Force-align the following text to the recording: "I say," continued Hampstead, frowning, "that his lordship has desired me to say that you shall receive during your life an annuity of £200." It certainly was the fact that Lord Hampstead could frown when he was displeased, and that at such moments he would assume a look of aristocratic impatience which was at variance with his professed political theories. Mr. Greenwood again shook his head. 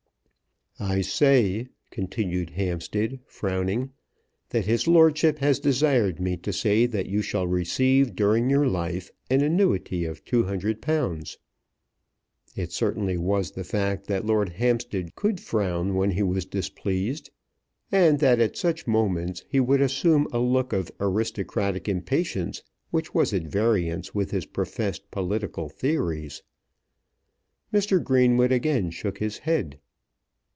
"I 0.79 1.01
say," 1.01 1.67
continued 1.91 2.49
Hampstead, 2.51 3.19
frowning, 3.27 3.91
"that 4.49 4.65
his 4.65 4.87
lordship 4.87 5.37
has 5.37 5.59
desired 5.59 6.19
me 6.19 6.37
to 6.37 6.51
say 6.51 6.87
that 6.87 7.05
you 7.05 7.21
shall 7.21 7.45
receive 7.45 8.15
during 8.15 8.49
your 8.49 8.65
life 8.67 9.11
an 9.29 9.41
annuity 9.43 10.05
of 10.05 10.25
£200." 10.25 11.37
It 12.55 12.71
certainly 12.71 13.15
was 13.15 13.51
the 13.51 13.63
fact 13.63 14.07
that 14.07 14.25
Lord 14.25 14.49
Hampstead 14.49 15.13
could 15.13 15.39
frown 15.39 15.93
when 15.93 16.09
he 16.11 16.23
was 16.23 16.45
displeased, 16.47 17.29
and 17.91 18.17
that 18.17 18.39
at 18.39 18.57
such 18.57 18.87
moments 18.87 19.43
he 19.47 19.59
would 19.59 19.81
assume 19.81 20.27
a 20.31 20.39
look 20.39 20.73
of 20.73 20.89
aristocratic 20.99 21.87
impatience 21.87 22.63
which 22.89 23.13
was 23.13 23.33
at 23.35 23.43
variance 23.43 24.15
with 24.15 24.31
his 24.31 24.47
professed 24.47 25.11
political 25.11 25.69
theories. 25.69 26.41
Mr. 27.71 28.03
Greenwood 28.03 28.51
again 28.51 28.89
shook 28.89 29.19
his 29.19 29.37
head. 29.39 29.77